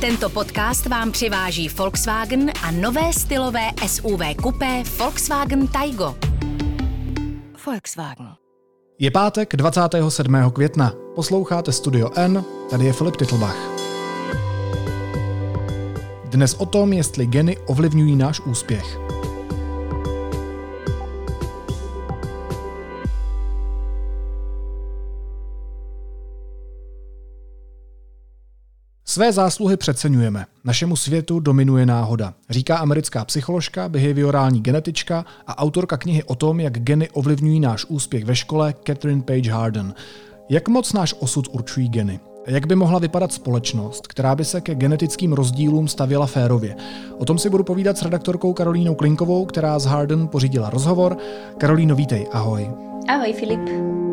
[0.00, 6.16] Tento podcast vám přiváží Volkswagen a nové stylové SUV kupé Volkswagen Taigo.
[7.66, 8.28] Volkswagen.
[8.98, 10.50] Je pátek 27.
[10.52, 10.92] května.
[11.14, 13.56] Posloucháte Studio N, tady je Filip Titlbach.
[16.24, 19.03] Dnes o tom, jestli geny ovlivňují náš úspěch.
[29.14, 30.46] Své zásluhy přeceňujeme.
[30.64, 36.78] Našemu světu dominuje náhoda, říká americká psycholožka, behaviorální genetička a autorka knihy o tom, jak
[36.78, 39.94] geny ovlivňují náš úspěch ve škole Catherine Page Harden.
[40.48, 42.20] Jak moc náš osud určují geny?
[42.46, 46.76] Jak by mohla vypadat společnost, která by se ke genetickým rozdílům stavěla férově?
[47.18, 51.16] O tom si budu povídat s redaktorkou Karolínou Klinkovou, která z Harden pořídila rozhovor.
[51.58, 52.70] Karolíno, vítej, ahoj.
[53.08, 54.03] Ahoj Filip.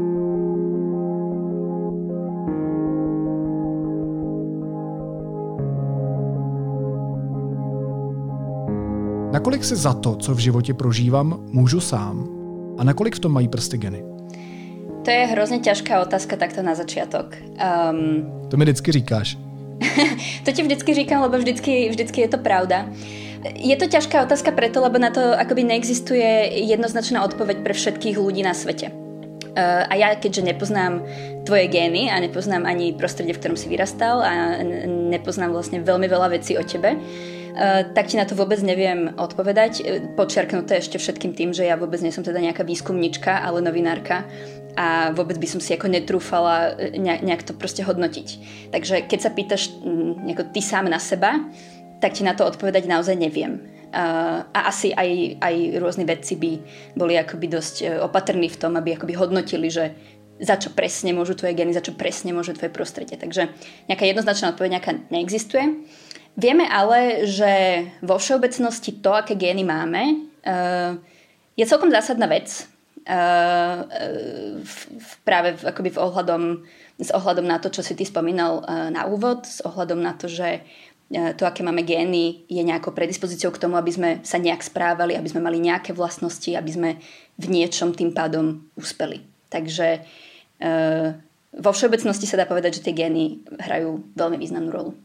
[9.31, 12.27] Nakolik si za to, co v životě prožívám, můžu sám?
[12.77, 14.03] A nakolik v tom mají prsty geny?
[15.05, 17.35] To je hrozně ťažká otázka takto na začiatok.
[17.91, 19.37] Um, to mi vždycky říkáš.
[20.45, 22.85] to ti vždycky říkám, lebo vždycky, vždycky je to pravda.
[23.55, 28.43] Je to ťažká otázka preto, lebo na to akoby neexistuje jednoznačná odpoveď pre všetkých ľudí
[28.43, 28.91] na svete.
[28.91, 31.07] Uh, a ja, keďže nepoznám
[31.47, 36.35] tvoje gény a nepoznám ani prostredie, v ktorom si vyrastal a nepoznám vlastne veľmi veľa
[36.35, 36.99] vecí o tebe,
[37.93, 39.73] tak ti na to vôbec neviem odpovedať.
[39.81, 44.23] Eh, Počerknuté ešte všetkým tým, že ja vôbec nie som teda nejaká výskumnička, ale novinárka
[44.79, 48.27] a vôbec by som si ako netrúfala eh, nejak to proste hodnotiť.
[48.71, 51.43] Takže keď sa pýtaš mm, nejako ty sám na seba,
[51.99, 53.61] tak ti na to odpovedať naozaj neviem.
[53.91, 56.51] A asi aj, aj rôzni vedci by
[56.95, 59.91] boli akoby dosť opatrní v tom, aby akoby hodnotili, že
[60.41, 63.13] za čo presne môžu tvoje geny, za čo presne môže tvoje prostredie.
[63.13, 63.53] Takže
[63.85, 65.85] nejaká jednoznačná odpoveď nejaká neexistuje.
[66.39, 67.51] Vieme ale, že
[68.01, 70.95] vo všeobecnosti to, aké gény máme, uh,
[71.55, 72.67] je celkom zásadná vec.
[74.61, 74.77] V,
[75.25, 76.43] práve akoby v ohľadom,
[77.01, 80.29] s ohľadom na to, čo si ty spomínal uh, na úvod, s ohľadom na to,
[80.29, 80.61] že
[81.11, 85.27] to, aké máme gény, je nejakou predispozíciou k tomu, aby sme sa nejak správali, aby
[85.27, 86.89] sme mali nejaké vlastnosti, aby sme
[87.35, 89.19] v niečom tým pádom uspeli.
[89.51, 90.07] Takže
[91.51, 94.95] vo všeobecnosti sa dá povedať, že tie gény hrajú veľmi významnú rolu.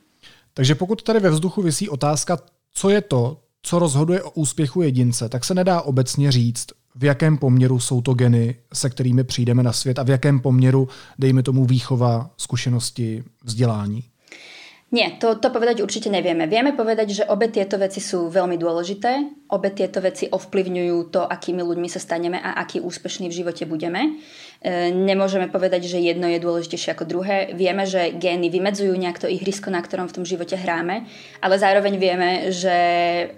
[0.56, 2.38] Takže pokud tady ve vzduchu vysí otázka,
[2.74, 7.38] co je to, co rozhoduje o úspěchu jedince, tak se nedá obecně říct, v jakém
[7.38, 11.64] poměru jsou to geny, se kterými přijdeme na svět a v jakém poměru, dejme tomu,
[11.64, 14.04] výchova, zkušenosti, vzdělání.
[14.86, 16.46] Nie, to, to povedať určite nevieme.
[16.46, 19.18] Vieme povedať, že obe tieto veci sú veľmi dôležité.
[19.50, 24.22] Obe tieto veci ovplyvňujú to, akými ľuďmi sa staneme a aký úspešný v živote budeme.
[24.62, 27.52] E, nemôžeme povedať, že jedno je dôležitejšie ako druhé.
[27.52, 31.04] Vieme, že gény vymedzujú nejak to ihrisko, na ktorom v tom živote hráme,
[31.44, 32.76] ale zároveň vieme, že
[33.30, 33.36] e,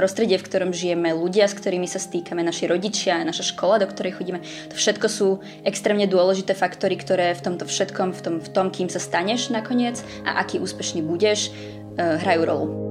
[0.00, 4.16] prostredie, v ktorom žijeme, ľudia, s ktorými sa stýkame, naši rodičia, naša škola, do ktorej
[4.16, 4.40] chodíme,
[4.70, 5.28] to všetko sú
[5.66, 10.00] extrémne dôležité faktory, ktoré v tomto všetkom, v tom, v tom kým sa staneš nakoniec
[10.24, 12.89] a aký úspešný budeš, eh, hrajú rolu.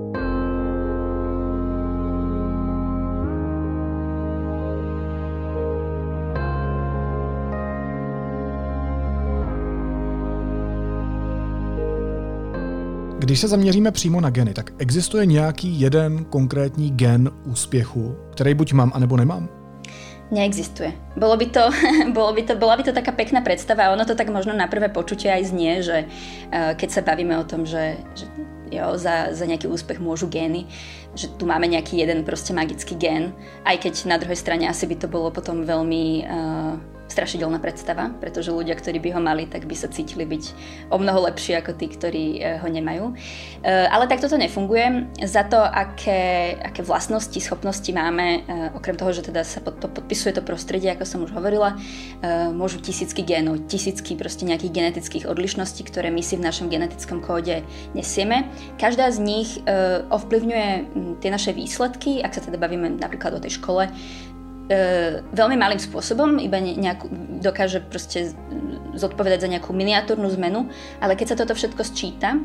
[13.29, 18.73] Když se zaměříme přímo na geny, tak existuje nějaký jeden konkrétní gen úspěchu, který buď
[18.73, 19.49] mám, anebo nemám?
[20.31, 20.93] Neexistuje.
[21.17, 21.69] Bolo by to,
[22.13, 24.65] bolo by to, bola by to taká pekná predstava a ono to tak možno na
[24.65, 28.25] prvé počutie aj znie, že uh, keď sa bavíme o tom, že, že
[28.73, 30.65] jo, za, za nejaký úspech môžu gény,
[31.13, 34.97] že tu máme nejaký jeden proste magický gén, aj keď na druhej strane asi by
[34.97, 36.73] to bolo potom veľmi uh,
[37.09, 40.43] strašidelná predstava, pretože ľudia, ktorí by ho mali, tak by sa cítili byť
[40.93, 43.05] o mnoho lepšie ako tí, ktorí eh, ho nemajú.
[43.65, 45.09] Eh, ale tak toto nefunguje.
[45.25, 49.89] Za to, aké, aké vlastnosti, schopnosti máme, eh, okrem toho, že teda sa pod to
[49.89, 51.79] podpisuje to prostredie, ako som už hovorila,
[52.51, 57.63] môžu tisícky génov, tisícky proste nejakých genetických odlišností, ktoré my si v našom genetickom kóde
[57.95, 58.51] nesieme.
[58.75, 59.49] Každá z nich
[60.11, 60.67] ovplyvňuje
[61.23, 63.87] tie naše výsledky, ak sa teda bavíme napríklad o tej škole,
[64.69, 67.09] E, veľmi malým spôsobom, iba nejakú,
[67.41, 68.37] dokáže proste
[68.93, 70.69] zodpovedať za nejakú miniatúrnu zmenu,
[71.01, 72.37] ale keď sa toto všetko sčíta,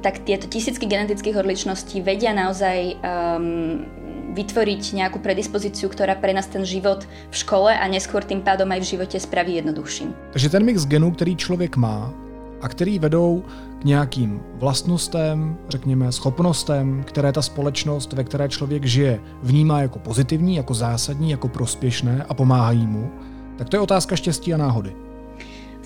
[0.00, 3.84] tak tieto tisícky genetických odlišností vedia naozaj um,
[4.32, 8.80] vytvoriť nejakú predispozíciu, ktorá pre nás ten život v škole a neskôr tým pádom aj
[8.80, 10.32] v živote spraví jednoduchším.
[10.32, 12.12] Takže ten mix genů, který člověk má,
[12.60, 13.44] a který vedou
[13.80, 20.56] k nějakým vlastnostem, řekněme schopnostem, které ta společnost, ve které člověk žije, vnímá jako pozitivní,
[20.56, 23.10] jako zásadní, jako prospěšné a pomáhají mu,
[23.58, 25.09] tak to je otázka štěstí a náhody.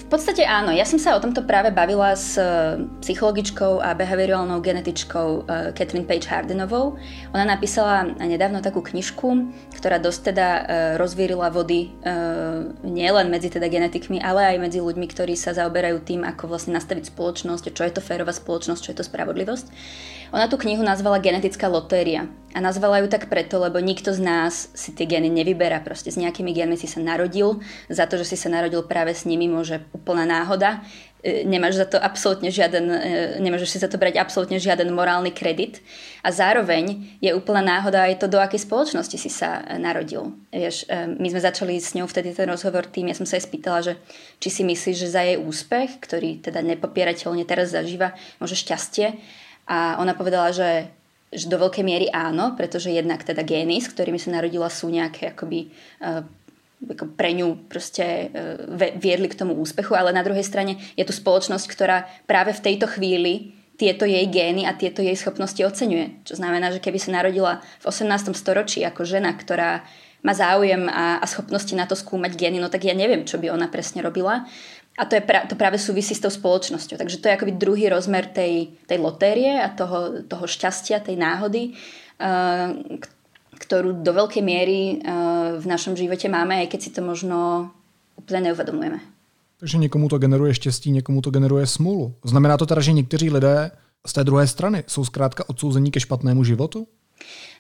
[0.05, 0.69] V podstate áno.
[0.69, 6.05] Ja som sa o tomto práve bavila s eh, psychologičkou a behaviorálnou genetičkou eh, Catherine
[6.05, 7.01] Page Hardenovou.
[7.33, 9.49] Ona napísala nedávno takú knižku,
[9.81, 10.63] ktorá dosť teda eh,
[11.01, 11.97] rozvírila vody
[12.85, 17.09] nielen medzi teda genetikmi, ale aj medzi ľuďmi, ktorí sa zaoberajú tým, ako vlastne nastaviť
[17.09, 19.67] spoločnosť, čo je to férová spoločnosť, čo je to spravodlivosť.
[20.35, 22.27] Ona tú knihu nazvala Genetická lotéria.
[22.55, 25.79] A nazvala ju tak preto, lebo nikto z nás si tie gény nevyberá.
[25.79, 27.63] Proste s nejakými génmi si sa narodil.
[27.87, 30.83] Za to, že si sa narodil práve s nimi, môže úplná náhoda.
[31.25, 32.99] E, nemáš za to absolútne žiaden, e,
[33.41, 35.81] nemôžeš si za to brať absolútne žiaden morálny kredit.
[36.21, 40.37] A zároveň je úplná náhoda aj to, do akej spoločnosti si sa e, narodil.
[40.53, 43.81] Vieš, my sme začali s ňou vtedy ten rozhovor tým, ja som sa jej spýtala,
[43.81, 43.97] že
[44.37, 49.17] či si myslíš, že za jej úspech, ktorý teda nepopierateľne teraz zažíva, môže šťastie,
[49.65, 50.93] a ona povedala, že,
[51.33, 55.33] že do veľkej miery áno, pretože jednak teda gény, s ktorými sa narodila, sú nejaké
[55.33, 55.73] akoby
[56.91, 61.13] ako pre ňu proste uh, viedli k tomu úspechu, ale na druhej strane je tu
[61.17, 66.23] spoločnosť, ktorá práve v tejto chvíli tieto jej gény a tieto jej schopnosti oceňuje.
[66.23, 68.31] Čo znamená, že keby sa narodila v 18.
[68.39, 69.83] storočí ako žena, ktorá
[70.25, 73.53] má záujem a, a schopnosti na to skúmať gény, no tak ja neviem, čo by
[73.53, 74.49] ona presne robila.
[74.95, 76.95] A to, je pra, to práve súvisí s tou spoločnosťou.
[76.97, 81.75] Takže to je akoby druhý rozmer tej, tej lotérie a toho, toho šťastia, tej náhody,
[82.23, 82.79] uh,
[83.65, 87.73] ktorú do veľkej miery uh, v našom živote máme, aj keď si to možno
[88.21, 89.01] úplne neuvedomujeme.
[89.59, 92.15] Takže někomu to generuje štěstí, někomu to generuje smůlu.
[92.25, 93.71] Znamená to teda, že někteří lidé
[94.07, 96.87] z té druhé strany jsou zkrátka odsouzení ke špatnému životu?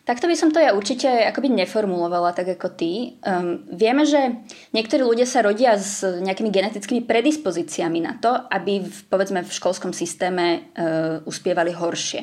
[0.04, 3.16] Takto by som to ja určite akoby neformulovala tak ako ty.
[3.24, 4.36] Um, vieme, že
[4.76, 9.96] niektorí ľudia sa rodia s nejakými genetickými predispozíciami na to, aby v, povedzme v školskom
[9.96, 12.20] systéme uh, uspievali horšie.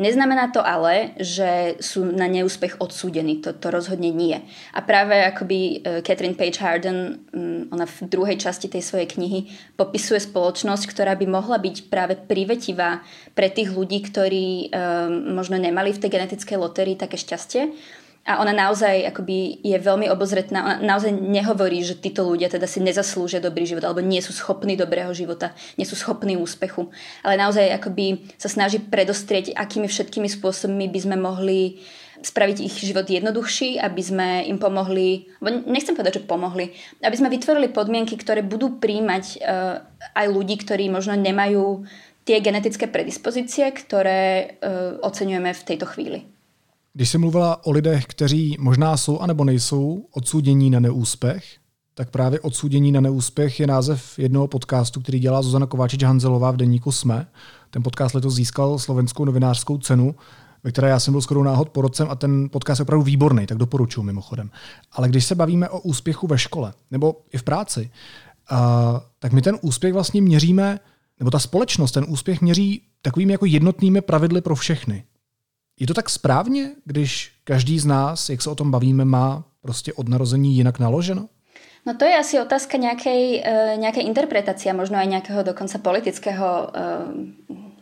[0.00, 3.44] Neznamená to ale, že sú na neúspech odsúdení.
[3.44, 4.40] To, to rozhodne nie.
[4.72, 9.52] A práve akoby e, Catherine Page Harden, mm, ona v druhej časti tej svojej knihy
[9.76, 13.04] popisuje spoločnosť, ktorá by mohla byť práve privetivá
[13.36, 17.72] pre tých ľudí, ktorí um, možno nemali v tej genetickej lotérii také šťastie
[18.22, 20.62] a ona naozaj akoby je veľmi obozretná.
[20.62, 24.78] Ona naozaj nehovorí, že títo ľudia teda si nezaslúžia dobrý život alebo nie sú schopní
[24.78, 26.86] dobrého života, nie sú schopní úspechu.
[27.26, 31.82] Ale naozaj akoby sa snaží predostrieť, akými všetkými spôsobmi by sme mohli
[32.22, 35.26] spraviť ich život jednoduchší, aby sme im pomohli,
[35.66, 36.70] nechcem povedať, že pomohli,
[37.02, 39.82] aby sme vytvorili podmienky, ktoré budú príjmať uh,
[40.14, 41.82] aj ľudí, ktorí možno nemajú
[42.22, 46.30] tie genetické predispozície, ktoré uh, oceňujeme v tejto chvíli.
[46.94, 51.44] Když jsi mluvila o lidech, kteří možná jsou anebo nejsou odsoudění na neúspěch,
[51.94, 56.92] tak právě odsoudění na neúspěch je název jednoho podcastu, který dělá Zuzana Kováčič-Hanzelová v denníku
[56.92, 57.26] SME.
[57.70, 60.14] Ten podcast letos získal slovenskou novinářskou cenu,
[60.64, 63.58] ve které já jsem byl skoro náhod porodcem a ten podcast je opravdu výborný, tak
[63.58, 64.50] doporučuji mimochodem.
[64.92, 67.90] Ale když se bavíme o úspěchu ve škole nebo i v práci,
[68.52, 68.58] uh,
[69.18, 70.80] tak my ten úspěch vlastně měříme,
[71.18, 75.04] nebo ta společnost ten úspěch měří takovými jako jednotnými pravidly pro všechny.
[75.82, 79.92] Je to tak správně, když každý z nás, jak se o tom bavíme, má prostě
[79.92, 81.28] od narození jinak naloženo?
[81.86, 86.70] No to je asi otázka nejakej, uh, nejakej interpretácie, možno aj nejakého dokonca politického uh,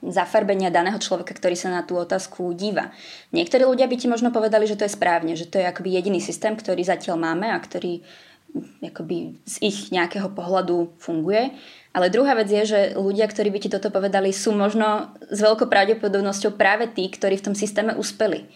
[0.00, 2.97] zafarbenia daného človeka, ktorý sa na tú otázku díva.
[3.37, 6.25] Niektorí ľudia by ti možno povedali, že to je správne, že to je akoby jediný
[6.25, 8.00] systém, ktorý zatiaľ máme a ktorý
[8.81, 11.55] akoby z ich nejakého pohľadu funguje.
[11.91, 15.67] Ale druhá vec je, že ľudia, ktorí by ti toto povedali, sú možno s veľkou
[15.67, 18.47] pravdepodobnosťou práve tí, ktorí v tom systéme uspeli.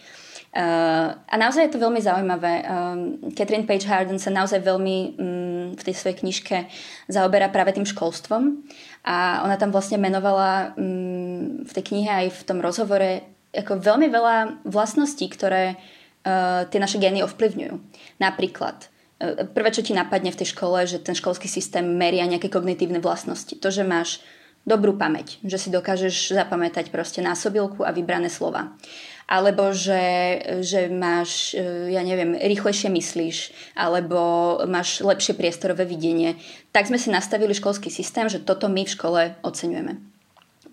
[0.55, 2.63] Uh, a naozaj je to veľmi zaujímavé.
[2.63, 6.71] Um, Catherine Page Harden sa naozaj veľmi um, v tej svojej knižke
[7.11, 8.63] zaoberá práve tým školstvom
[9.03, 14.07] a ona tam vlastne menovala um, v tej knihe aj v tom rozhovore ako veľmi
[14.07, 17.75] veľa vlastností, ktoré uh, tie naše gény ovplyvňujú.
[18.23, 22.99] Napríklad prvé, čo ti napadne v tej škole, že ten školský systém meria nejaké kognitívne
[22.99, 23.55] vlastnosti.
[23.55, 24.19] To, že máš
[24.65, 28.73] dobrú pamäť, že si dokážeš zapamätať proste násobilku a vybrané slova.
[29.25, 33.37] Alebo že, že máš, e, ja neviem, rýchlejšie myslíš,
[33.73, 36.37] alebo máš lepšie priestorové videnie.
[36.69, 39.97] Tak sme si nastavili školský systém, že toto my v škole oceňujeme.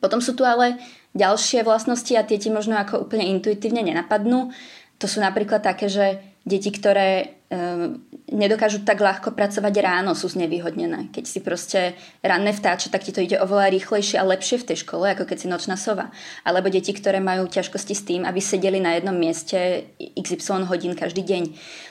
[0.01, 0.83] Potom sú tu ale
[1.17, 4.53] ďalšie vlastnosti a tie ti možno ako úplne intuitívne nenapadnú.
[5.01, 8.01] To sú napríklad také, že deti, ktoré Ehm,
[8.33, 11.13] nedokážu tak ľahko pracovať ráno, sú znevýhodnené.
[11.13, 11.93] Keď si proste
[12.25, 15.37] ranné vtáče, tak ti to ide oveľa rýchlejšie a lepšie v tej škole, ako keď
[15.37, 16.09] si nočná sova.
[16.49, 19.85] Alebo deti, ktoré majú ťažkosti s tým, aby sedeli na jednom mieste
[20.17, 21.43] XY hodín každý deň.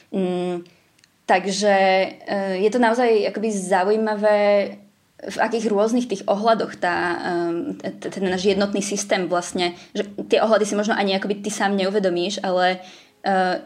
[0.09, 0.55] Mm,
[1.29, 1.75] takže
[2.09, 4.39] eh, je to naozaj akoby zaujímavé
[5.21, 10.65] v akých rôznych tých ohľadoch tá, ehm, ten náš jednotný systém vlastne, že tie ohľady
[10.65, 12.81] si možno ani akoby ty sám neuvedomíš, ale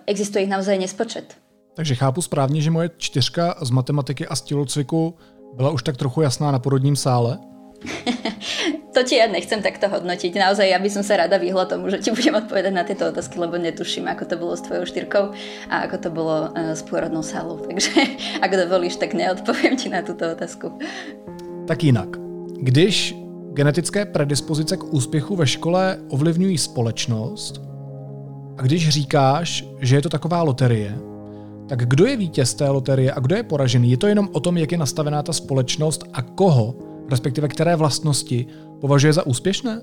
[0.06, 1.38] existuje ich naozaj nespočet.
[1.76, 5.14] Takže chápu správně, že moje čtyřka z matematiky a z tělocviku
[5.56, 7.40] Byla už tak trochu jasná na porodním sále?
[8.94, 10.36] to ti ja nechcem takto hodnotiť.
[10.36, 13.40] Naozaj, ja by som sa rada vyhla tomu, že ti budem odpovedať na tieto otázky,
[13.40, 15.26] lebo netuším, ako to bolo s tvojou štyrkou
[15.70, 17.62] a ako to bolo uh, s pôrodnou sálou.
[17.68, 17.92] Takže
[18.42, 20.76] ak dovolíš, tak neodpoviem ti na túto otázku.
[21.68, 22.18] Tak jinak.
[22.60, 23.16] Když
[23.54, 27.65] genetické predispozice k úspěchu ve škole ovlivňují společnost
[28.58, 30.98] a když říkáš, že je to taková loterie,
[31.70, 33.92] tak kdo je vítěz té loterie a kdo je poražený?
[33.92, 36.76] Je to jenom o tom, jak je nastavená ta společnost a koho
[37.10, 38.50] respektíve ktoré vlastnosti
[38.82, 39.82] považuje za úspešné?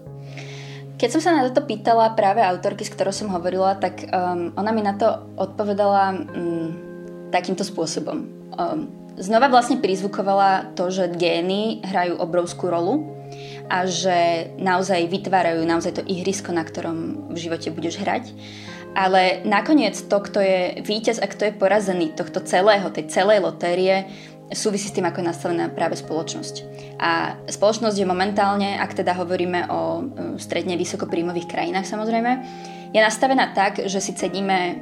[0.99, 4.71] Keď som sa na toto pýtala práve autorky, s ktorou som hovorila, tak um, ona
[4.71, 6.69] mi na to odpovedala um,
[7.35, 8.23] takýmto spôsobom.
[8.55, 8.87] Um,
[9.19, 13.03] znova vlastne prizvukovala to, že gény hrajú obrovskú rolu
[13.73, 18.29] a že naozaj vytvárajú naozaj to ihrisko, na ktorom v živote budeš hrať.
[18.93, 24.13] Ale nakoniec to, kto je víťaz a kto je porazený tohto celého, tej celej lotérie,
[24.53, 26.55] súvisí s tým, ako je nastavená práve spoločnosť.
[27.01, 30.03] A spoločnosť je momentálne, ak teda hovoríme o e,
[30.37, 32.33] stredne vysokopríjmových krajinách samozrejme,
[32.93, 34.75] je nastavená tak, že si ceníme e,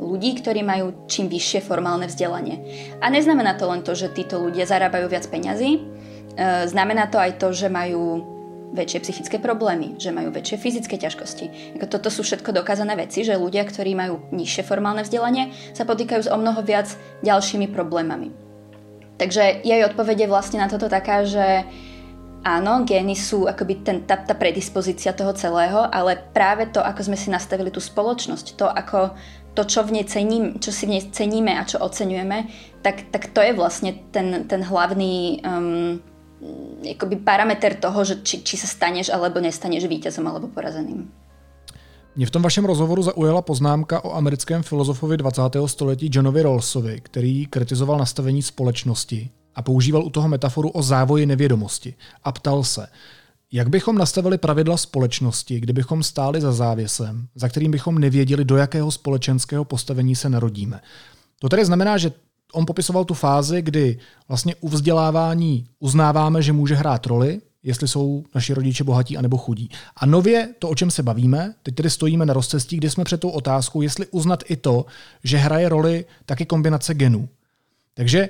[0.00, 2.56] ľudí, ktorí majú čím vyššie formálne vzdelanie.
[3.04, 5.84] A neznamená to len to, že títo ľudia zarábajú viac peňazí,
[6.68, 8.36] znamená to aj to, že majú
[8.76, 11.78] väčšie psychické problémy, že majú väčšie fyzické ťažkosti.
[11.86, 16.32] Toto sú všetko dokázané veci, že ľudia, ktorí majú nižšie formálne vzdelanie, sa potýkajú s
[16.32, 16.92] o mnoho viac
[17.24, 18.34] ďalšími problémami.
[19.16, 21.64] Takže jej odpovede vlastne na toto taká, že
[22.44, 27.16] áno, gény sú akoby ten, tá, tá predispozícia toho celého, ale práve to, ako sme
[27.16, 29.16] si nastavili tú spoločnosť, to, ako
[29.56, 32.38] to, čo, v nej cením, čo si v nej ceníme a čo oceňujeme,
[32.84, 35.96] tak, tak to je vlastne ten, ten hlavný um,
[36.90, 41.08] akoby parameter toho, že či, či sa staneš alebo nestaneš víťazom alebo porazeným.
[42.16, 45.42] Mě v tom vašem rozhovoru zaujala poznámka o americkém filozofovi 20.
[45.66, 51.94] století Johnovi Rawlsovi, který kritizoval nastavení společnosti a používal u toho metaforu o závoji nevědomosti
[52.24, 52.86] a ptal se,
[53.52, 58.90] jak bychom nastavili pravidla společnosti, kdybychom stáli za závěsem, za kterým bychom nevěděli, do jakého
[58.90, 60.80] společenského postavení se narodíme.
[61.38, 62.12] To tedy znamená, že
[62.52, 63.98] on popisoval tu fázi, kdy
[64.28, 69.70] vlastně u vzdělávání uznáváme, že může hrát roli, jestli jsou naši rodiče bohatí anebo chudí.
[69.96, 73.20] A nově to, o čem se bavíme, teď tedy stojíme na rozcestí, kde jsme před
[73.20, 74.86] tou otázkou, jestli uznat i to,
[75.24, 77.28] že hraje roli taky kombinace genů.
[77.94, 78.28] Takže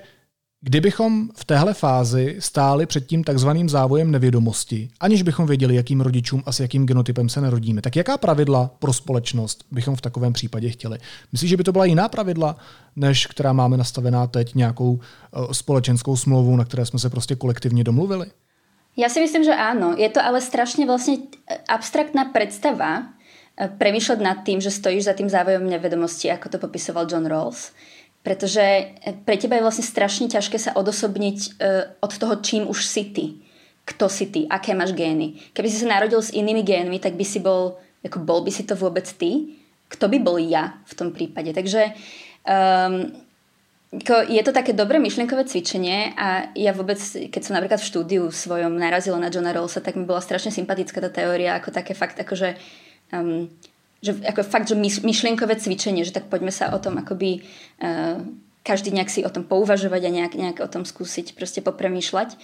[0.60, 6.42] Kdybychom v téhle fázi stáli před tím takzvaným závojem nevědomosti, aniž bychom věděli, jakým rodičům
[6.46, 10.70] a s jakým genotypem se narodíme, tak jaká pravidla pro společnost bychom v takovém případě
[10.70, 10.98] chtěli?
[11.32, 12.56] Myslíš, že by to byla jiná pravidla,
[12.96, 17.84] než která máme nastavená teď nějakou uh, společenskou smlouvou, na které jsme se prostě kolektivně
[17.84, 18.26] domluvili?
[18.96, 19.92] Ja si myslím, že áno.
[19.92, 21.28] Je to ale strašne vlastne
[21.68, 23.12] abstraktná predstava
[23.52, 27.76] e, premýšľať nad tým, že stojíš za tým závojom nevedomosti, ako to popisoval John Rawls.
[28.26, 31.48] Pretože e, pre teba je vlastne strašne ťažké sa odosobniť e,
[32.02, 33.38] od toho, čím už si ty.
[33.86, 35.38] Kto si ty, aké máš gény.
[35.54, 38.66] Keby si sa narodil s inými génmi, tak by si bol, ako bol by si
[38.66, 39.54] to vôbec ty?
[39.86, 41.54] Kto by bol ja v tom prípade?
[41.54, 41.94] Takže
[42.42, 43.14] um,
[44.26, 48.74] je to také dobré myšlienkové cvičenie a ja vôbec, keď som napríklad v štúdiu svojom
[48.74, 52.58] narazila na Johna Rawlsa, tak mi bola strašne sympatická tá teória, ako také fakt, akože,
[53.14, 53.46] um,
[54.04, 57.44] že, ako fakt, že myšlienkové cvičenie, že tak poďme sa o tom akoby
[57.80, 58.20] uh,
[58.66, 62.34] každý nejak si o tom pouvažovať a nejak, nejak o tom skúsiť proste popremýšľať.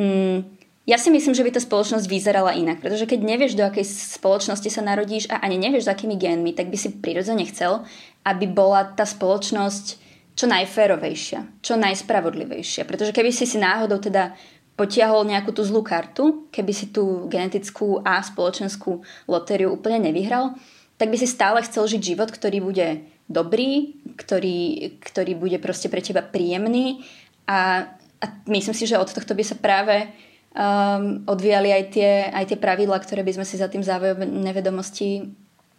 [0.00, 0.48] Um,
[0.88, 3.84] ja si myslím, že by tá spoločnosť vyzerala inak, pretože keď nevieš, do akej
[4.16, 7.84] spoločnosti sa narodíš a ani nevieš, s akými génmi, tak by si prirodzene chcel,
[8.24, 10.00] aby bola tá spoločnosť
[10.32, 12.88] čo najférovejšia, čo najspravodlivejšia.
[12.88, 14.32] Pretože keby si si náhodou teda
[14.80, 20.56] potiahol nejakú tú zlú kartu, keby si tú genetickú a spoločenskú lotériu úplne nevyhral,
[21.00, 26.04] tak by si stále chcel žiť život, ktorý bude dobrý, ktorý, ktorý bude proste pre
[26.04, 27.00] teba príjemný
[27.48, 27.88] a,
[28.20, 30.12] a myslím si, že od tohto by sa práve
[30.52, 35.24] um, odvíjali aj tie, aj tie pravidla, ktoré by sme si za tým závojom nevedomosti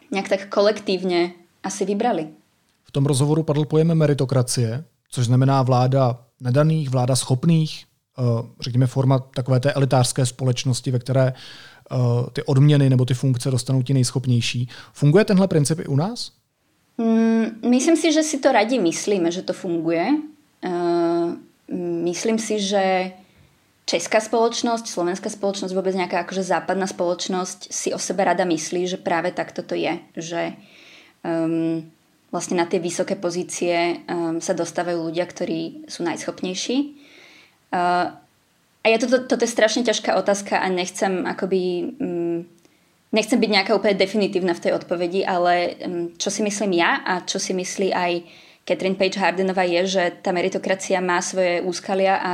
[0.09, 2.33] nejak tak kolektívne asi vybrali.
[2.81, 8.23] V tom rozhovoru padl pojem meritokracie, což znamená vláda nedaných, vláda schopných, eh,
[8.59, 11.33] řekněme forma takové té elitářské společnosti, ve které
[12.33, 14.69] ty odměny nebo ty funkce dostanou ti nejschopnější.
[14.93, 16.31] Funguje tenhle princip i u nás?
[16.97, 20.05] Mm, myslím si, že si to radi myslíme, že to funguje.
[20.61, 21.33] Uh,
[22.05, 23.11] myslím si, že
[23.85, 29.01] česká spoločnosť, slovenská spoločnosť, vôbec nejaká akože západná spoločnosť si o sebe rada myslí, že
[29.01, 29.97] práve takto to je.
[30.13, 30.41] Že
[31.25, 31.89] um,
[32.29, 36.77] vlastne na tie vysoké pozície um, sa dostávajú ľudia, ktorí sú najschopnejší.
[37.73, 38.20] Uh,
[38.81, 41.61] a ja toto, toto je strašne ťažká otázka a nechcem akoby...
[42.01, 42.49] Um,
[43.11, 47.21] nechcem byť nejaká úplne definitívna v tej odpovedi, ale um, čo si myslím ja a
[47.21, 48.11] čo si myslí aj
[48.65, 52.31] Catherine Page Hardenová je, že tá meritokracia má svoje úskalia a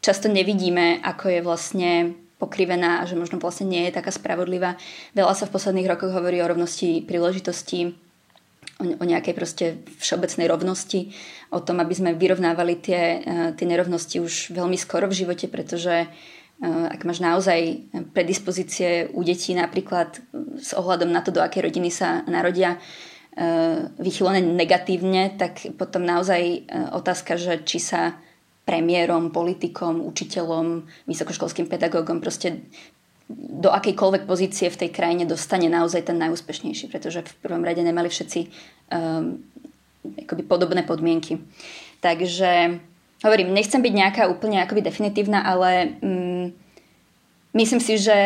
[0.00, 1.90] často nevidíme, ako je vlastne
[2.36, 4.76] pokrivená a že možno vlastne nie je taká spravodlivá.
[5.16, 7.96] Veľa sa v posledných rokoch hovorí o rovnosti príležitostí,
[8.78, 9.64] o, nejakej proste
[9.98, 11.12] všeobecnej rovnosti,
[11.50, 16.06] o tom, aby sme vyrovnávali tie, eh, tie nerovnosti už veľmi skoro v živote, pretože
[16.06, 20.20] eh, ak máš naozaj predispozície u detí napríklad
[20.60, 22.78] s ohľadom na to, do akej rodiny sa narodia,
[24.00, 28.16] vychylené negatívne, tak potom naozaj otázka, že či sa
[28.66, 32.66] premiérom, politikom, učiteľom, vysokoškolským pedagógom, proste
[33.28, 38.06] do akejkoľvek pozície v tej krajine dostane naozaj ten najúspešnejší, pretože v prvom rade nemali
[38.06, 39.42] všetci um,
[40.22, 41.42] akoby podobné podmienky.
[41.98, 42.78] Takže
[43.26, 46.54] hovorím, nechcem byť nejaká úplne akoby definitívna, ale um,
[47.58, 48.18] myslím si, že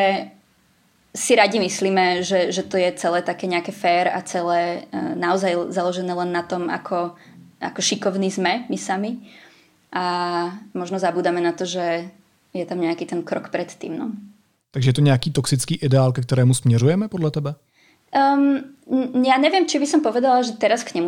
[1.17, 5.73] si radi myslíme, že, že to je celé také nejaké fair a celé uh, naozaj
[5.73, 7.17] založené len na tom, ako,
[7.57, 9.17] ako šikovní sme my sami
[9.97, 10.05] a
[10.77, 12.13] možno zabúdame na to, že
[12.55, 13.99] je tam nějaký ten krok před tím.
[13.99, 14.07] No.
[14.71, 17.55] Takže je to nějaký toxický ideál, ke kterému směřujeme podle tebe?
[18.11, 18.75] Um,
[19.23, 21.07] ja neviem, či by som povedala, že teraz k nemu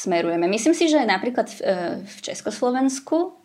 [0.00, 0.48] smerujeme.
[0.48, 3.36] Myslím si, že napríklad v, e, v Československu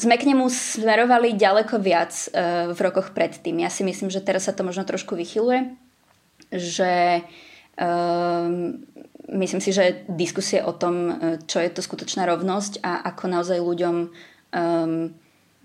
[0.00, 3.58] sme k nemu smerovali ďaleko viac uh, v rokoch predtým.
[3.58, 5.74] Ja si myslím, že teraz sa to možno trošku vychyluje,
[6.54, 7.26] že
[7.74, 8.78] um,
[9.34, 11.12] myslím si, že diskusie o tom, e,
[11.50, 15.12] čo je to skutočná rovnosť a ako naozaj ľuďom um,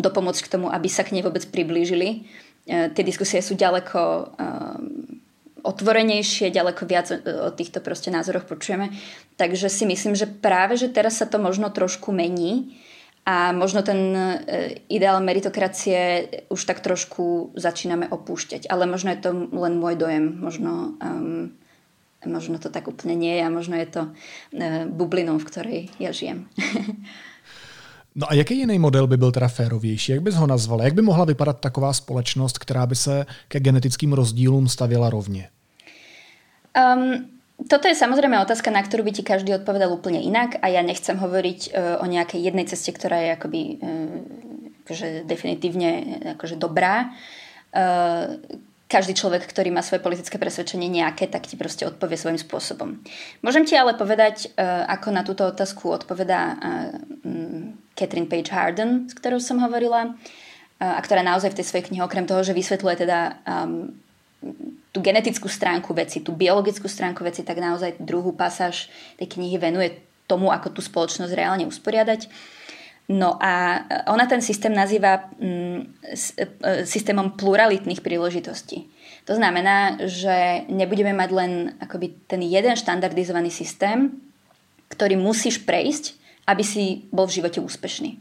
[0.01, 2.25] dopomôcť k tomu, aby sa k nej vôbec priblížili.
[2.67, 5.21] Uh, tie diskusie sú ďaleko um,
[5.63, 8.91] otvorenejšie, ďaleko viac o týchto proste názoroch počujeme.
[9.39, 12.75] Takže si myslím, že práve, že teraz sa to možno trošku mení
[13.23, 14.11] a možno ten
[14.91, 18.67] ideál meritokracie už tak trošku začíname opúšťať.
[18.67, 20.35] Ale možno je to len môj dojem.
[20.43, 21.55] Možno um,
[22.25, 24.07] možno to tak úplně nie je a možno je to
[24.59, 26.47] e, bublinou, v které já žijem.
[28.15, 30.11] No a jaký jiný model by byl teda férovější?
[30.11, 30.81] Jak bys ho nazval?
[30.81, 35.49] Jak by mohla vypadat taková společnost, která by se ke genetickým rozdílům stavěla rovně?
[36.73, 37.29] Um,
[37.69, 41.21] toto je samozrejme otázka, na ktorú by ti každý odpovedal úplne inak a ja nechcem
[41.21, 44.17] hovoriť uh, o nejakej jednej ceste, ktorá je akoby uh,
[44.85, 45.89] akože definitívne
[46.33, 47.13] akože dobrá.
[47.69, 48.41] Uh,
[48.89, 53.01] každý človek, ktorý má svoje politické presvedčenie nejaké, tak ti proste odpovie svojím spôsobom.
[53.41, 54.53] Môžem ti ale povedať,
[54.85, 56.61] ako na túto otázku odpovedá
[57.93, 60.17] Catherine Page Harden, s ktorou som hovorila,
[60.83, 63.93] a ktorá naozaj v tej svojej knihe, okrem toho, že vysvetľuje teda um,
[64.91, 70.03] tú genetickú stránku veci, tú biologickú stránku veci, tak naozaj druhú pasáž tej knihy venuje
[70.27, 72.27] tomu, ako tú spoločnosť reálne usporiadať.
[73.11, 75.79] No a ona ten systém nazýva mm,
[76.39, 76.45] e,
[76.87, 78.87] systémom pluralitných príležitostí.
[79.27, 81.51] To znamená, že nebudeme mať len
[81.83, 84.23] akoby ten jeden štandardizovaný systém,
[84.87, 86.15] ktorý musíš prejsť,
[86.47, 88.19] aby si bol v živote úspešný.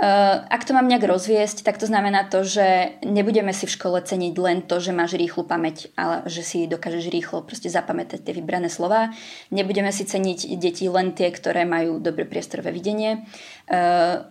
[0.00, 4.00] Eh, ak to mám nejak rozviesť, tak to znamená to, že nebudeme si v škole
[4.00, 8.32] ceniť len to, že máš rýchlu pamäť, ale že si dokážeš rýchlo proste zapamätať tie
[8.32, 9.12] vybrané slova.
[9.52, 13.28] Nebudeme si ceniť deti len tie, ktoré majú dobré priestorové videnie.
[13.68, 14.24] Eh,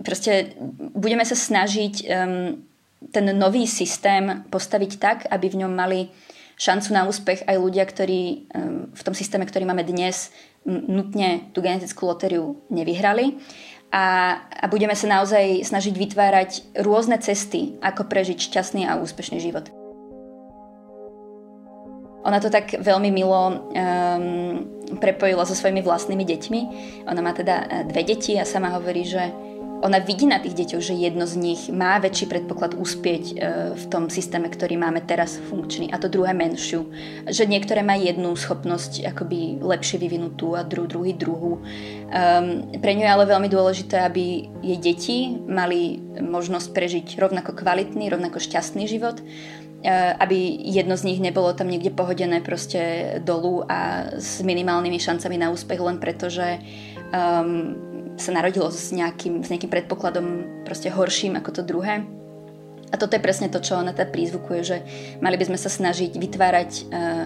[0.00, 0.56] proste
[0.96, 1.94] budeme sa snažiť
[3.00, 6.08] ten nový systém postaviť tak, aby v ňom mali
[6.60, 8.52] šancu na úspech aj ľudia, ktorí
[8.92, 10.28] v tom systéme, ktorý máme dnes,
[10.68, 13.40] nutne tú genetickú lotériu nevyhrali
[13.90, 16.50] a, a budeme sa naozaj snažiť vytvárať
[16.84, 19.72] rôzne cesty, ako prežiť šťastný a úspešný život.
[22.20, 23.56] Ona to tak veľmi milo um,
[25.00, 26.60] prepojila so svojimi vlastnými deťmi.
[27.08, 29.32] Ona má teda eh, dve deti a sama hovorí, že
[29.80, 33.34] ona vidí na tých deťoch, že jedno z nich má väčší predpoklad uspieť e,
[33.72, 36.84] v tom systéme, ktorý máme teraz funkčný a to druhé menšiu.
[37.24, 41.64] Že niektoré má jednu schopnosť akoby lepšie vyvinutú a dru, druhý druhú.
[42.10, 48.12] Um, pre ňu je ale veľmi dôležité, aby jej deti mali možnosť prežiť rovnako kvalitný,
[48.12, 49.24] rovnako šťastný život
[50.20, 55.48] aby jedno z nich nebolo tam niekde pohodené proste dolu a s minimálnymi šancami na
[55.48, 56.60] úspech len preto, že
[57.16, 57.89] um,
[58.20, 62.04] sa narodilo s nejakým, s nejakým predpokladom proste horším ako to druhé.
[62.90, 64.76] A toto je presne to, čo ona teda prízvukuje, že
[65.22, 67.24] mali by sme sa snažiť vytvárať uh,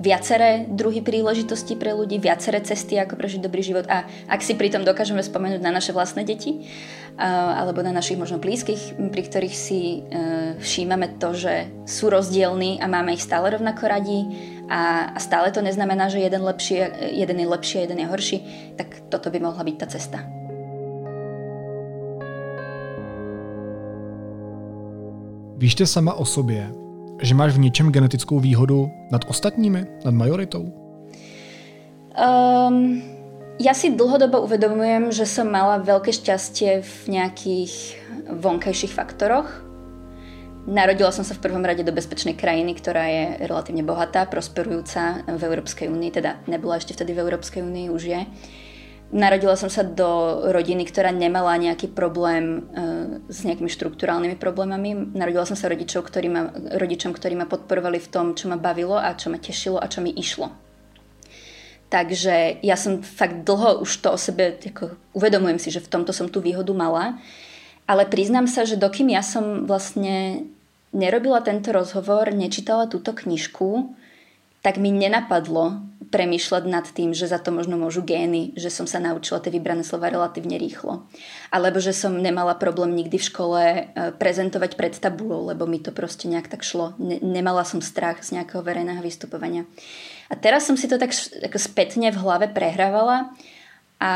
[0.00, 3.84] viaceré druhy príležitosti pre ľudí, viaceré cesty, ako prežiť dobrý život.
[3.92, 8.40] A ak si pritom dokážeme spomenúť na naše vlastné deti, uh, alebo na našich možno
[8.40, 13.84] blízkych, pri ktorých si uh, všímame to, že sú rozdielní a máme ich stále rovnako
[13.84, 14.24] radi,
[14.70, 16.74] a, a stále to neznamená, že jeden, lepší,
[17.10, 18.38] jeden je lepší a jeden je horší,
[18.78, 20.18] tak toto by mohla byť tá cesta.
[25.58, 26.70] Víš ty sama o sobě,
[27.20, 30.72] že máš v něčem genetickou výhodu nad ostatními, nad majoritou?
[32.16, 33.02] Um,
[33.60, 37.72] Ja si dlhodobo uvedomujem, že som mala veľké šťastie v nejakých
[38.40, 39.52] vonkajších faktoroch.
[40.68, 45.40] Narodila som sa v prvom rade do bezpečnej krajiny, ktorá je relatívne bohatá, prosperujúca v
[45.40, 48.20] Európskej únii, teda nebola ešte vtedy v Európskej únii, už je.
[49.10, 55.18] Narodila som sa do rodiny, ktorá nemala nejaký problém e, s nejakými štruktúrálnymi problémami.
[55.18, 58.94] Narodila som sa rodičov, ktorí ma, rodičom, ktorí ma podporovali v tom, čo ma bavilo
[58.94, 60.54] a čo ma tešilo a čo mi išlo.
[61.90, 66.14] Takže ja som fakt dlho už to o sebe, ako, uvedomujem si, že v tomto
[66.14, 67.18] som tú výhodu mala,
[67.90, 70.46] ale priznám sa, že dokým ja som vlastne
[70.94, 73.98] nerobila tento rozhovor, nečítala túto knižku,
[74.62, 78.98] tak mi nenapadlo premýšľať nad tým, že za to možno môžu gény, že som sa
[78.98, 81.06] naučila tie vybrané slova relatívne rýchlo.
[81.54, 83.82] Alebo že som nemala problém nikdy v škole e,
[84.18, 86.98] prezentovať pred tabulou, lebo mi to proste nejak tak šlo.
[86.98, 89.66] nemala som strach z nejakého verejného vystupovania.
[90.30, 91.14] A teraz som si to tak
[91.46, 93.30] ako spätne v hlave prehrávala
[94.02, 94.12] a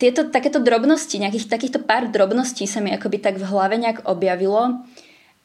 [0.00, 4.80] tieto takéto drobnosti, nejakých takýchto pár drobností sa mi akoby tak v hlave nejak objavilo.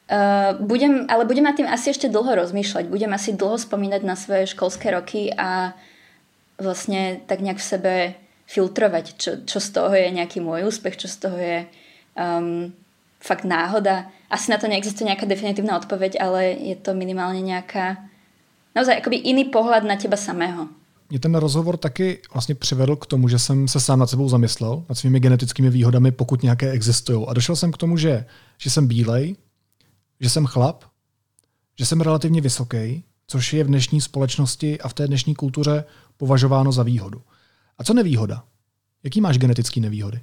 [0.06, 2.88] Uh, budem, ale budem nad tým asi ešte dlho rozmýšľať.
[2.88, 5.76] Budem asi dlho spomínať na svoje školské roky a
[6.56, 7.94] vlastne tak nejak v sebe
[8.48, 11.58] filtrovať, čo, čo z toho je nejaký môj úspech, čo z toho je
[12.16, 12.72] um,
[13.20, 14.08] fakt náhoda.
[14.30, 17.98] Asi na to neexistuje nejaká definitívna odpoveď, ale je to minimálne nejaká
[18.78, 20.70] naozaj akoby iný pohled na teba samého.
[21.16, 24.84] Mě ten rozhovor taky vlastně přivedl k tomu, že jsem se sám nad sebou zamyslel,
[24.90, 27.26] nad svými genetickými výhodami, pokud nějaké existují.
[27.28, 28.26] A došel jsem k tomu, že,
[28.58, 29.36] že jsem bílej,
[30.20, 30.84] že jsem chlap,
[31.80, 35.84] že jsem relativně vysoký, což je v dnešní společnosti a v té dnešní kultuře
[36.18, 37.22] považováno za výhodu.
[37.78, 38.44] A co nevýhoda?
[39.04, 40.20] Jaký máš genetický nevýhody?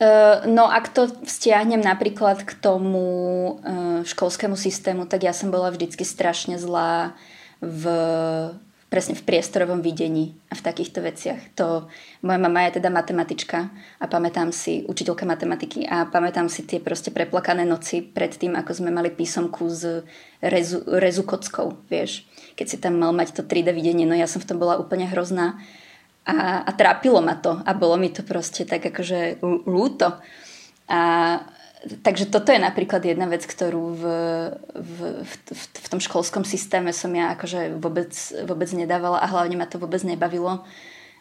[0.00, 3.04] Uh, no ak to vzťahnem napríklad k tomu
[3.50, 7.12] uh, školskému systému, tak ja som bola vždycky strašne zlá
[7.60, 7.84] v,
[8.88, 11.52] presne v priestorovom videní a v takýchto veciach.
[11.60, 11.92] To,
[12.24, 13.68] moja mama je teda matematička
[14.00, 18.72] a pamätám si, učiteľka matematiky a pamätám si tie proste preplakané noci pred tým, ako
[18.72, 20.08] sme mali písomku s
[20.40, 21.22] rezu, rezu
[21.92, 22.24] vieš.
[22.56, 25.04] Keď si tam mal mať to 3D videnie, no ja som v tom bola úplne
[25.04, 25.60] hrozná
[26.24, 30.16] a, a trápilo ma to a bolo mi to proste tak akože ľúto.
[30.88, 31.00] A
[32.02, 34.04] takže toto je napríklad jedna vec, ktorú v,
[34.74, 38.10] v, v, v tom školskom systéme som ja akože vôbec,
[38.46, 40.66] vôbec nedávala a hlavne ma to vôbec nebavilo.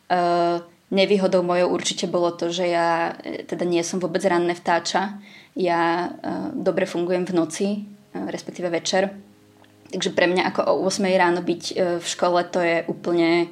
[0.07, 5.19] Uh, nevýhodou mojou určite bolo to, že ja e, teda nie som vôbec ranné vtáča.
[5.53, 9.13] Ja uh, dobre fungujem v noci, uh, respektíve večer.
[9.91, 13.51] Takže pre mňa ako o 8 ráno byť uh, v škole to je úplne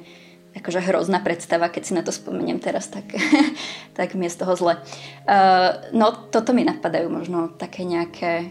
[0.56, 3.04] akože hrozná predstava, keď si na to spomeniem teraz, tak,
[3.98, 4.74] tak mi je z toho zle.
[5.28, 8.50] Uh, no toto mi napadajú možno také nejaké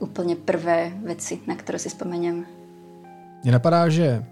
[0.00, 2.46] úplne prvé veci, na ktoré si spomeniem.
[3.42, 4.24] Mně napadá, že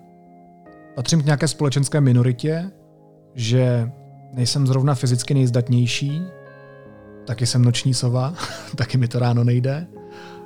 [0.95, 2.71] patřím k nějaké společenské minoritě,
[3.35, 3.91] že
[4.33, 6.23] nejsem zrovna fyzicky nejzdatnější,
[7.25, 8.35] taky jsem noční sova,
[8.77, 9.87] taky mi to ráno nejde,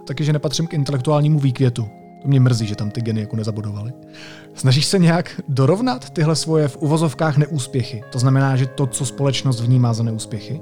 [0.06, 1.88] taky, že nepatřím k intelektuálnímu výkvětu.
[2.22, 3.92] To mě mrzí, že tam ty geny jako nezabudovaly.
[4.54, 8.02] Snažíš se nějak dorovnat tyhle svoje v uvozovkách neúspěchy?
[8.12, 10.60] To znamená, že to, co společnost vnímá za neúspěchy?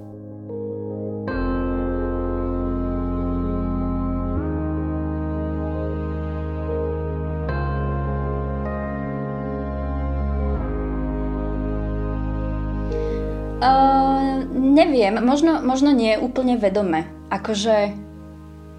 [13.57, 17.09] Uh, neviem, možno, možno nie úplne vedome.
[17.33, 18.06] Akože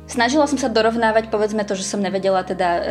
[0.08, 2.82] Snažila som sa dorovnávať, povedzme to, že som nevedela teda e,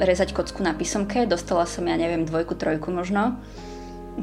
[0.00, 3.36] rezať kocku na písomke, dostala som, ja neviem, dvojku, trojku možno.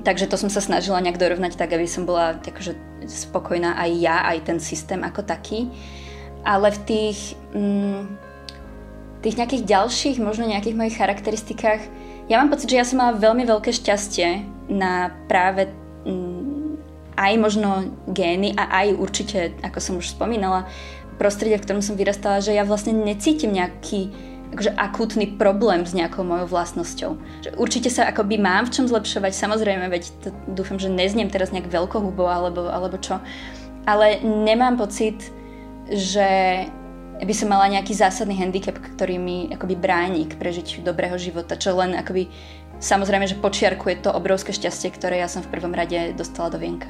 [0.01, 2.73] Takže to som sa snažila nejak dorovnať tak, aby som bola takže
[3.05, 5.69] spokojná aj ja, aj ten systém ako taký.
[6.41, 7.19] Ale v tých,
[7.53, 8.01] mm,
[9.21, 11.81] tých nejakých ďalších, možno nejakých mojich charakteristikách,
[12.25, 15.69] ja mám pocit, že ja som mala veľmi veľké šťastie na práve
[16.05, 16.49] mm,
[17.19, 17.69] aj možno
[18.13, 20.69] gény a aj určite, ako som už spomínala,
[21.19, 24.09] prostredia, v ktorom som vyrastala, že ja vlastne necítim nejaký
[24.49, 27.11] akože akútny problém s nejakou mojou vlastnosťou.
[27.45, 31.53] Že určite sa akoby mám v čom zlepšovať, samozrejme, veď to, dúfam, že nezniem teraz
[31.53, 33.21] nejak veľkohubo alebo, alebo čo,
[33.85, 35.21] ale nemám pocit,
[35.93, 36.65] že
[37.19, 41.75] by som mala nejaký zásadný handicap, ktorý mi akoby bráni k prežitiu dobrého života, čo
[41.75, 42.31] len akoby
[42.79, 46.87] samozrejme, že počiarkuje to obrovské šťastie, ktoré ja som v prvom rade dostala do vienka.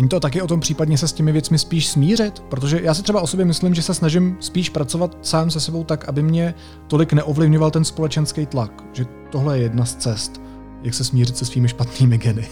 [0.00, 2.40] Není to taky o tom případně se s těmi věcmi spíš smířit?
[2.40, 5.84] Protože já si třeba o sobě myslím, že se snažím spíš pracovat sám se sebou
[5.84, 6.54] tak, aby mě
[6.86, 8.72] tolik neovlivňoval ten společenský tlak.
[8.92, 10.40] Že tohle je jedna z cest,
[10.82, 12.48] jak se smířit se svými špatnými geny.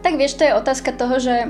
[0.00, 1.44] Tak vieš, to je otázka toho, že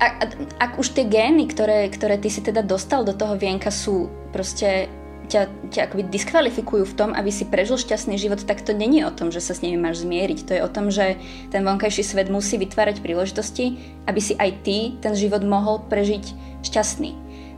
[0.00, 4.12] ak, ak už tie gény, ktoré, ktoré ty si teda dostal do toho vienka sú
[4.28, 4.92] proste
[5.32, 5.42] ťa,
[5.72, 9.32] ťa akoby diskvalifikujú v tom, aby si prežil šťastný život, tak to není o tom,
[9.32, 10.38] že sa s nimi máš zmieriť.
[10.44, 11.16] To je o tom, že
[11.48, 16.24] ten vonkajší svet musí vytvárať príležitosti, aby si aj ty ten život mohol prežiť
[16.60, 17.10] šťastný.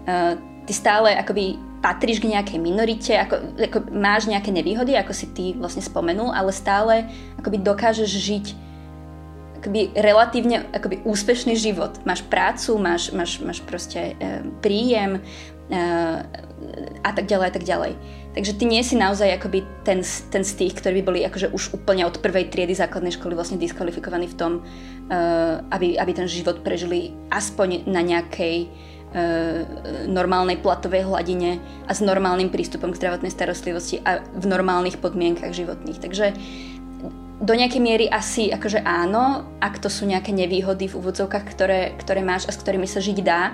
[0.07, 0.39] Uh,
[0.71, 5.53] ty stále akoby patríš k nejakej minorite, ako, ako máš nejaké nevýhody, ako si ty
[5.53, 8.47] vlastne spomenul, ale stále akoby dokážeš žiť
[9.65, 11.97] akoby relatívne akoby úspešný život.
[12.05, 15.25] Máš prácu, máš, máš, máš proste e, príjem,
[17.05, 17.93] a tak ďalej a tak ďalej.
[18.35, 21.79] Takže ty nie si naozaj akoby ten, ten z tých, ktorí by boli akože už
[21.79, 26.67] úplne od prvej triedy základnej školy vlastne diskvalifikovaní v tom, uh, aby, aby ten život
[26.67, 29.63] prežili aspoň na nejakej uh,
[30.11, 36.03] normálnej platovej hladine a s normálnym prístupom k zdravotnej starostlivosti a v normálnych podmienkach životných.
[36.03, 36.27] Takže
[37.45, 42.23] do nejakej miery asi akože áno, ak to sú nejaké nevýhody v úvodzovkách, ktoré, ktoré
[42.23, 43.53] máš a s ktorými sa žiť dá,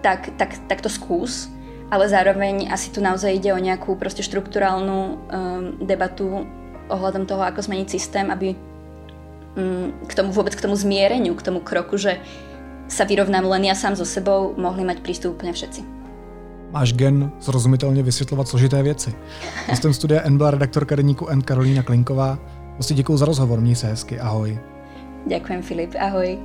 [0.00, 1.50] tak, tak, tak to skús,
[1.90, 5.16] ale zároveň asi tu naozaj ide o nejakú proste štruktúrálnu um,
[5.82, 6.46] debatu
[6.90, 11.62] ohľadom toho, ako zmeniť systém, aby um, k tomu vôbec k tomu zmiereniu, k tomu
[11.62, 12.18] kroku, že
[12.86, 15.82] sa vyrovnám len ja sám so sebou, mohli mať prístup úplne všetci.
[16.70, 19.14] Máš gen zrozumitelně vysvětlovat složité věci.
[19.68, 22.38] Hostem studia N byla redaktorka deníku N Karolína Klinková.
[22.72, 24.58] Vlastně děkuji za rozhovor, měj se hezky, ahoj.
[25.26, 26.38] Ďakujem Filip, ahoj.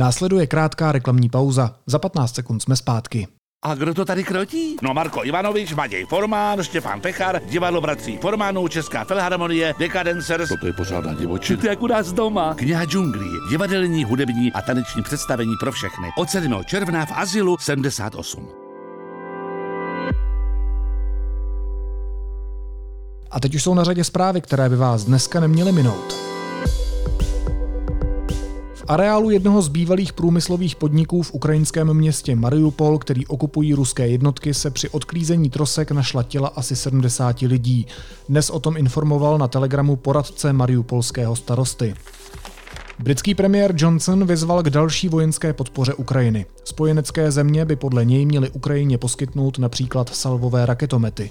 [0.00, 1.74] Následuje krátká reklamní pauza.
[1.86, 3.28] Za 15 sekund jsme zpátky.
[3.64, 4.76] A kdo to tady krotí?
[4.82, 10.48] No Marko Ivanovič, Matěj Formán, Štěpán Pechar, divadlo bratří Formánů, Česká filharmonie, Decadencers.
[10.60, 11.60] To je pořádná divočina.
[11.60, 12.54] To je jak u nás doma.
[12.54, 16.08] Kniha džunglí, divadelní, hudební a taneční představení pro všechny.
[16.18, 16.64] Od 7.
[16.64, 18.48] června v Azilu 78.
[23.30, 26.29] A teď už jsou na řadě zprávy, které by vás dneska neměly minout
[28.90, 34.70] areálu jednoho z bývalých průmyslových podniků v ukrajinském městě Mariupol, který okupují ruské jednotky, se
[34.70, 37.86] při odklízení trosek našla těla asi 70 lidí.
[38.28, 41.94] Dnes o tom informoval na telegramu poradce mariupolského starosty.
[42.98, 46.46] Britský premiér Johnson vyzval k další vojenské podpoře Ukrajiny.
[46.64, 51.30] Spojenecké země by podle něj měly Ukrajině poskytnout například salvové raketomety.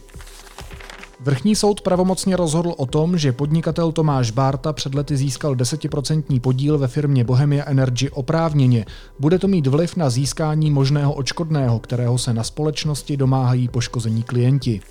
[1.22, 6.78] Vrchní soud pravomocně rozhodl o tom, že podnikatel Tomáš Bárta před lety získal 10% podíl
[6.78, 8.86] ve firmě Bohemia Energy oprávněně.
[9.20, 14.82] Bude to mít vliv na získání možného očkodného, kterého se na společnosti domáhají poškození klienti.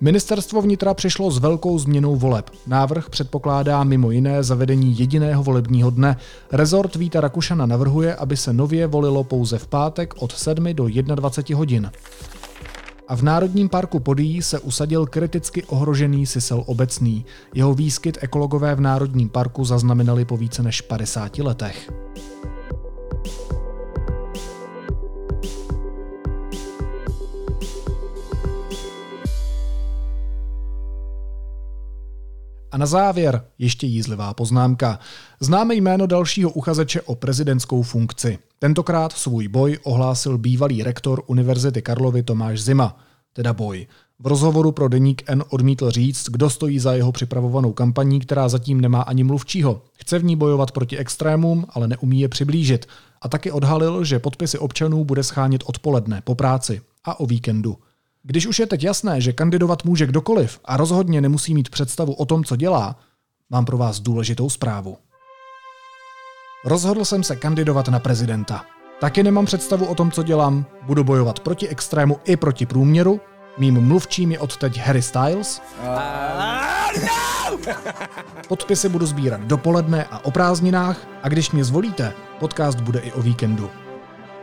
[0.00, 2.50] Ministerstvo vnitra přišlo s velkou změnou voleb.
[2.66, 6.16] Návrh předpokládá mimo jiné zavedení jediného volebního dne.
[6.52, 11.58] Rezort Víta Rakušana navrhuje, aby se nově volilo pouze v pátek od 7 do 21
[11.58, 11.90] hodin
[13.08, 17.24] a v Národním parku Podí se usadil kriticky ohrožený sisel obecný.
[17.54, 21.90] Jeho výskyt ekologové v Národním parku zaznamenali po více než 50 letech.
[32.78, 34.98] Na závěr ještě jízlivá poznámka.
[35.40, 38.38] Známe jméno dalšího uchazeče o prezidentskou funkci.
[38.58, 42.96] Tentokrát svůj boj ohlásil bývalý rektor Univerzity Karlovy Tomáš Zima.
[43.32, 43.86] Teda boj.
[44.18, 48.80] V rozhovoru pro deník N odmítl říct, kdo stojí za jeho připravovanou kampaní, která zatím
[48.80, 49.82] nemá ani mluvčího.
[49.94, 52.86] Chce v ní bojovat proti extrémům, ale neumí je přiblížit.
[53.22, 57.76] A taky odhalil, že podpisy občanů bude schánět odpoledne, po práci a o víkendu.
[58.28, 62.24] Když už je teď jasné, že kandidovat může kdokoliv a rozhodně nemusí mít představu o
[62.24, 62.96] tom, co dělá,
[63.50, 64.96] mám pro vás důležitou zprávu.
[66.64, 68.64] Rozhodl jsem se kandidovat na prezidenta.
[69.00, 70.66] Taky nemám představu o tom, co dělám.
[70.82, 73.20] Budu bojovat proti extrému i proti průměru.
[73.58, 75.62] Mým mluvčím je odteď Harry Styles.
[78.48, 83.22] Podpisy budu sbírat dopoledne a o prázdninách a když mě zvolíte, podcast bude i o
[83.22, 83.70] víkendu.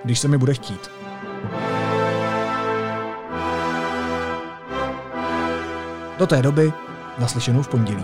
[0.04, 1.04] Když se mi bude chtít.
[6.17, 6.73] Do té doby
[7.19, 8.04] naslyšenou v pondělí.